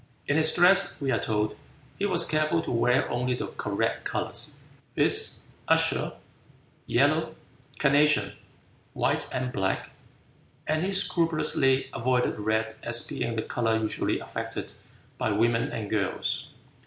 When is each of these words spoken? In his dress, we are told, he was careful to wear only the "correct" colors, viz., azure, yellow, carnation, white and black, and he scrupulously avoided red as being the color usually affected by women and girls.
In 0.25 0.35
his 0.35 0.51
dress, 0.51 0.99
we 0.99 1.11
are 1.11 1.19
told, 1.19 1.55
he 1.99 2.07
was 2.07 2.25
careful 2.25 2.63
to 2.63 2.71
wear 2.71 3.07
only 3.07 3.35
the 3.35 3.45
"correct" 3.45 4.03
colors, 4.03 4.55
viz., 4.95 5.43
azure, 5.69 6.13
yellow, 6.87 7.35
carnation, 7.77 8.33
white 8.93 9.27
and 9.31 9.53
black, 9.53 9.91
and 10.65 10.83
he 10.83 10.91
scrupulously 10.91 11.87
avoided 11.93 12.39
red 12.39 12.75
as 12.81 13.05
being 13.05 13.35
the 13.35 13.43
color 13.43 13.77
usually 13.77 14.17
affected 14.19 14.73
by 15.19 15.29
women 15.29 15.69
and 15.71 15.91
girls. 15.91 16.47